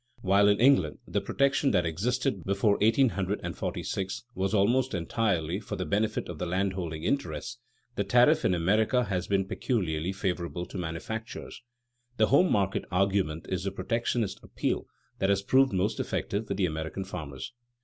[0.23, 6.27] While in England the protection that existed before 1846 was almost entirely for the benefit
[6.27, 7.59] of the landholding interests,
[7.95, 11.61] the tariff in America has been peculiarly favorable to manufactures.
[12.17, 14.87] The "home market" argument is the protectionist appeal
[15.19, 17.53] that has proved most effective with the American farmers.